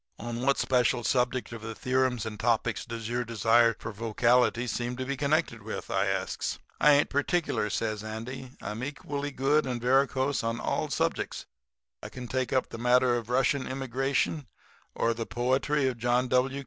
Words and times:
"'On 0.17 0.41
what 0.41 0.57
special 0.57 1.03
subject 1.03 1.51
of 1.51 1.61
the 1.61 1.75
theorems 1.75 2.25
and 2.25 2.39
topics 2.39 2.85
does 2.87 3.07
your 3.07 3.23
desire 3.23 3.75
for 3.77 3.91
vocality 3.91 4.65
seem 4.65 4.95
to 4.97 5.05
be 5.05 5.15
connected 5.15 5.61
with?' 5.61 5.91
I 5.91 6.07
asks. 6.07 6.57
"'I 6.79 6.91
ain't 6.93 7.09
particular,' 7.11 7.69
says 7.69 8.03
Andy. 8.03 8.49
'I 8.63 8.71
am 8.71 8.83
equally 8.83 9.29
good 9.29 9.67
and 9.67 9.79
varicose 9.79 10.43
on 10.43 10.59
all 10.59 10.89
subjects. 10.89 11.45
I 12.01 12.09
can 12.09 12.27
take 12.27 12.51
up 12.51 12.69
the 12.69 12.79
matter 12.79 13.15
of 13.15 13.29
Russian 13.29 13.67
immigration, 13.67 14.47
or 14.95 15.13
the 15.13 15.27
poetry 15.27 15.87
of 15.87 15.99
John 15.99 16.27
W. 16.29 16.59